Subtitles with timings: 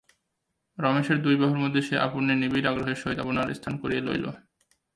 [0.77, 4.25] রমেশের দুই বাহুর মধ্যে সে আপনি নিবিড় আগ্রহের সহিত আপনার স্থান করিয়া লইল।